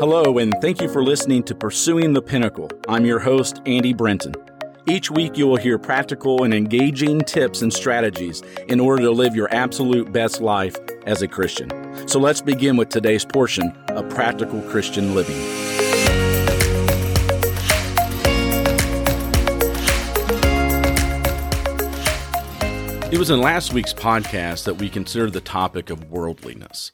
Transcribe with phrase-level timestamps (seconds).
[0.00, 2.70] Hello, and thank you for listening to Pursuing the Pinnacle.
[2.88, 4.34] I'm your host, Andy Brenton.
[4.86, 9.36] Each week, you will hear practical and engaging tips and strategies in order to live
[9.36, 10.74] your absolute best life
[11.04, 11.68] as a Christian.
[12.08, 15.36] So let's begin with today's portion of Practical Christian Living.
[23.12, 26.90] It was in last week's podcast that we considered the topic of worldliness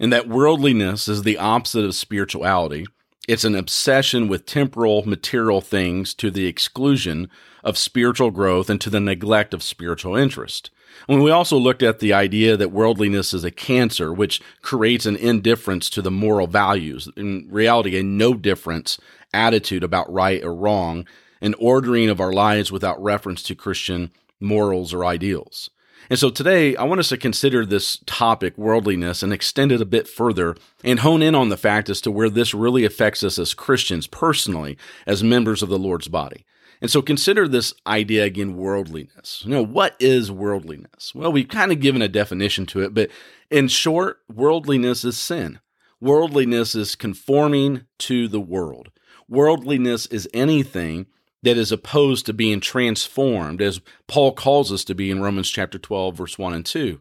[0.00, 2.86] and that worldliness is the opposite of spirituality.
[3.28, 7.30] It's an obsession with temporal, material things to the exclusion
[7.62, 10.70] of spiritual growth and to the neglect of spiritual interest.
[11.08, 15.16] And we also looked at the idea that worldliness is a cancer, which creates an
[15.16, 17.08] indifference to the moral values.
[17.16, 18.98] In reality, a no difference
[19.32, 21.06] attitude about right or wrong,
[21.40, 24.10] an ordering of our lives without reference to Christian
[24.40, 25.70] morals or ideals.
[26.08, 29.86] And so today, I want us to consider this topic, worldliness, and extend it a
[29.86, 33.38] bit further and hone in on the fact as to where this really affects us
[33.38, 36.44] as Christians personally, as members of the Lord's body.
[36.80, 39.42] And so consider this idea again, worldliness.
[39.44, 41.14] You know, what is worldliness?
[41.14, 43.10] Well, we've kind of given a definition to it, but
[43.50, 45.60] in short, worldliness is sin.
[46.00, 48.90] Worldliness is conforming to the world.
[49.28, 51.06] Worldliness is anything
[51.42, 55.78] that is opposed to being transformed, as Paul calls us to be in Romans chapter
[55.78, 57.00] 12, verse 1 and 2.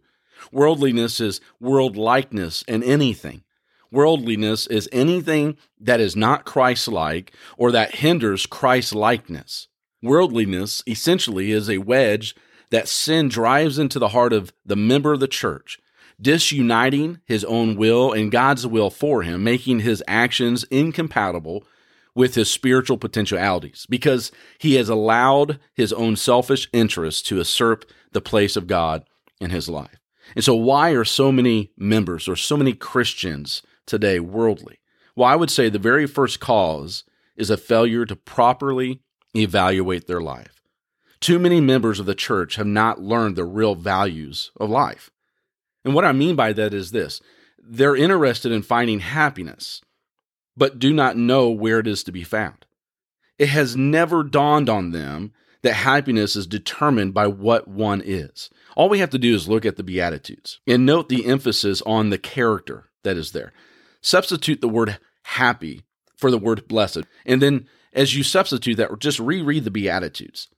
[0.51, 3.43] Worldliness is world likeness in anything.
[3.91, 9.67] Worldliness is anything that is not Christ like or that hinders Christ likeness.
[10.01, 12.35] Worldliness essentially is a wedge
[12.69, 15.79] that sin drives into the heart of the member of the church,
[16.21, 21.63] disuniting his own will and God's will for him, making his actions incompatible
[22.15, 28.21] with his spiritual potentialities because he has allowed his own selfish interests to usurp the
[28.21, 29.05] place of God
[29.39, 29.99] in his life.
[30.35, 34.79] And so, why are so many members or so many Christians today worldly?
[35.15, 37.03] Well, I would say the very first cause
[37.35, 39.01] is a failure to properly
[39.35, 40.61] evaluate their life.
[41.19, 45.09] Too many members of the church have not learned the real values of life.
[45.83, 47.21] And what I mean by that is this
[47.61, 49.81] they're interested in finding happiness
[50.59, 52.65] but do not know where it is to be found.
[53.39, 55.31] It has never dawned on them
[55.61, 58.49] that happiness is determined by what one is.
[58.75, 62.09] All we have to do is look at the Beatitudes and note the emphasis on
[62.09, 63.51] the character that is there.
[64.01, 65.83] Substitute the word happy
[66.15, 67.03] for the word blessed.
[67.25, 70.49] And then as you substitute that, just reread the Beatitudes.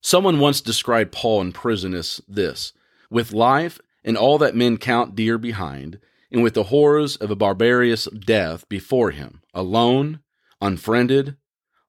[0.00, 2.72] Someone once described Paul in prison as this
[3.10, 5.98] with life and all that men count dear behind,
[6.34, 10.18] and with the horrors of a barbarous death before him, alone,
[10.60, 11.36] unfriended,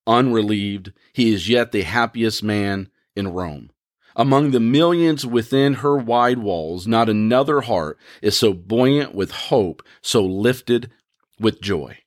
[0.06, 3.72] unrelieved, he is yet the happiest man in Rome.
[4.16, 9.81] Among the millions within her wide walls, not another heart is so buoyant with hope,
[10.03, 10.91] so lifted
[11.39, 11.97] with joy.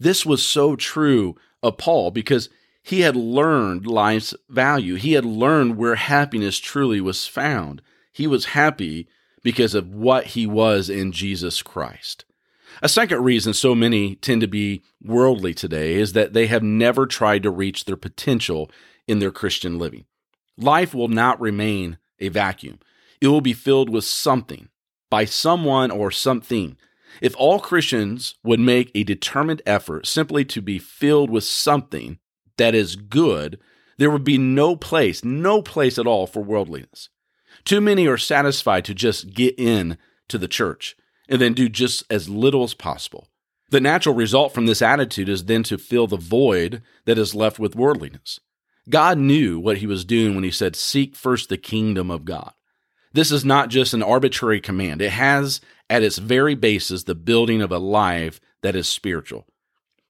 [0.00, 2.48] This was so true of Paul because
[2.82, 4.94] he had learned life's value.
[4.94, 7.82] He had learned where happiness truly was found.
[8.10, 9.06] He was happy
[9.42, 12.24] because of what he was in Jesus Christ.
[12.82, 17.06] A second reason so many tend to be worldly today is that they have never
[17.06, 18.70] tried to reach their potential
[19.06, 20.04] in their Christian living.
[20.56, 22.78] Life will not remain a vacuum,
[23.20, 24.68] it will be filled with something,
[25.10, 26.76] by someone or something.
[27.20, 32.18] If all Christians would make a determined effort simply to be filled with something
[32.58, 33.58] that is good,
[33.96, 37.08] there would be no place, no place at all for worldliness.
[37.68, 39.98] Too many are satisfied to just get in
[40.28, 40.96] to the church
[41.28, 43.28] and then do just as little as possible.
[43.68, 47.58] The natural result from this attitude is then to fill the void that is left
[47.58, 48.40] with worldliness.
[48.88, 52.54] God knew what he was doing when he said, Seek first the kingdom of God.
[53.12, 57.60] This is not just an arbitrary command, it has at its very basis the building
[57.60, 59.46] of a life that is spiritual.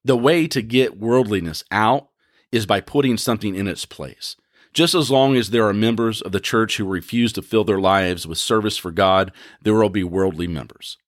[0.05, 2.07] The way to get worldliness out
[2.53, 4.37] is by putting something in its place.
[4.73, 7.81] Just as long as there are members of the church who refuse to fill their
[7.81, 10.99] lives with service for God, there will be worldly members.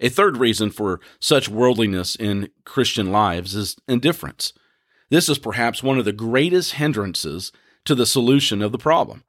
[0.00, 4.52] A third reason for such worldliness in Christian lives is indifference.
[5.08, 7.52] This is perhaps one of the greatest hindrances
[7.84, 9.24] to the solution of the problem.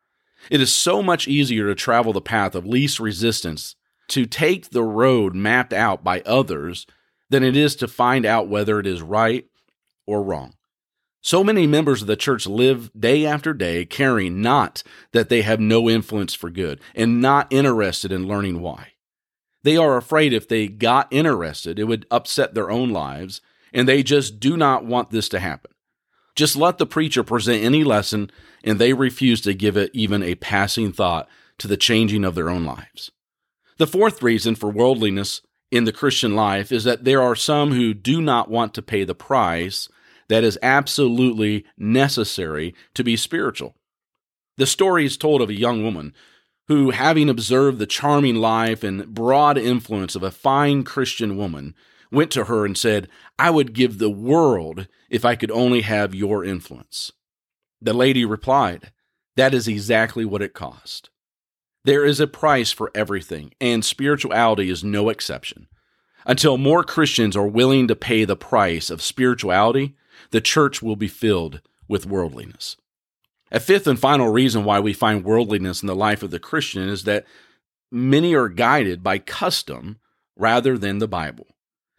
[0.50, 3.76] It is so much easier to travel the path of least resistance,
[4.10, 6.86] to take the road mapped out by others,
[7.30, 9.46] than it is to find out whether it is right
[10.06, 10.54] or wrong.
[11.28, 14.82] So many members of the church live day after day caring not
[15.12, 18.94] that they have no influence for good and not interested in learning why.
[19.62, 23.42] They are afraid if they got interested, it would upset their own lives,
[23.74, 25.72] and they just do not want this to happen.
[26.34, 28.32] Just let the preacher present any lesson,
[28.64, 31.28] and they refuse to give it even a passing thought
[31.58, 33.12] to the changing of their own lives.
[33.80, 35.42] The fourth reason for worldliness
[35.72, 39.04] in the Christian life is that there are some who do not want to pay
[39.04, 39.90] the price
[40.30, 43.76] that is absolutely necessary to be spiritual.
[44.58, 46.14] The story is told of a young woman
[46.68, 51.76] who, having observed the charming life and broad influence of a fine Christian woman,
[52.12, 53.08] went to her and said,
[53.40, 57.12] I would give the world if I could only have your influence.
[57.82, 58.92] The lady replied,
[59.36, 61.10] That is exactly what it cost.
[61.86, 65.68] There is a price for everything, and spirituality is no exception.
[66.26, 69.96] Until more Christians are willing to pay the price of spirituality,
[70.32, 72.78] the church will be filled with worldliness.
[73.52, 76.90] A fifth and final reason why we find worldliness in the life of the Christian
[76.90, 77.26] is that
[77.92, 80.00] many are guided by custom
[80.36, 81.48] rather than the Bible.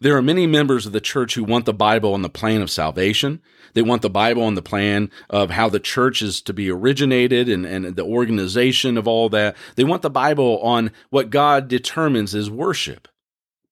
[0.01, 2.71] There are many members of the church who want the Bible on the plan of
[2.71, 3.41] salvation.
[3.73, 7.49] They want the Bible on the plan of how the church is to be originated
[7.49, 9.57] and, and the organization of all that.
[9.75, 13.09] They want the Bible on what God determines is worship.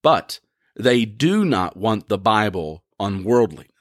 [0.02, 0.40] But
[0.76, 3.72] they do not want the Bible on worldliness.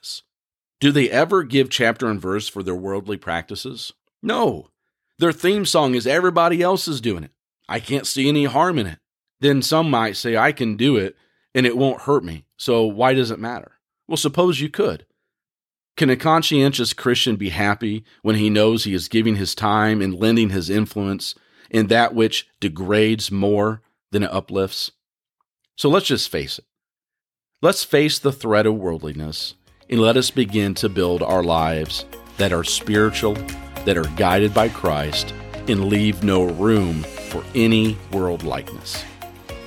[0.80, 3.94] Do they ever give chapter and verse for their worldly practices?
[4.22, 4.70] No.
[5.18, 7.32] Their theme song is everybody else is doing it.
[7.68, 9.00] I can't see any harm in it.
[9.40, 11.16] Then some might say, I can do it
[11.56, 12.46] and it won't hurt me.
[12.58, 13.74] So why does it matter?
[14.08, 15.06] Well, suppose you could.
[15.96, 20.14] Can a conscientious Christian be happy when he knows he is giving his time and
[20.14, 21.34] lending his influence
[21.72, 23.82] in that which degrades more
[24.12, 24.92] than it uplifts?
[25.76, 26.66] So let's just face it.
[27.64, 29.56] Let's face the threat of worldliness
[29.90, 32.06] and let us begin to build our lives
[32.38, 33.34] that are spiritual,
[33.86, 35.34] that are guided by Christ,
[35.68, 39.04] and leave no room for any world likeness.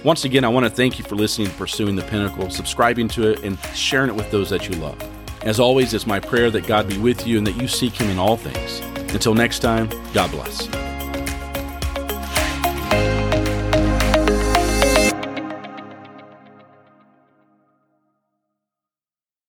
[0.03, 3.31] Once again, I want to thank you for listening to Pursuing the Pinnacle, subscribing to
[3.31, 4.99] it, and sharing it with those that you love.
[5.43, 8.09] As always, it's my prayer that God be with you and that you seek Him
[8.09, 8.81] in all things.
[9.13, 10.80] Until next time, God bless.